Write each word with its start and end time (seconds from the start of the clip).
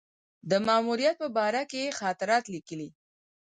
د 0.49 0.51
ماموریت 0.67 1.15
په 1.21 1.27
باره 1.37 1.61
کې 1.69 1.79
یې 1.85 1.95
خاطرات 1.99 2.43
لیکلي. 2.53 2.89